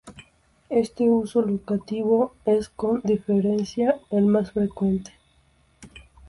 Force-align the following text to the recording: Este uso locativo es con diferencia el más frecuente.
Este 0.71 1.11
uso 1.11 1.43
locativo 1.43 2.33
es 2.45 2.69
con 2.69 3.01
diferencia 3.03 3.99
el 4.09 4.25
más 4.25 4.51
frecuente. 4.51 5.11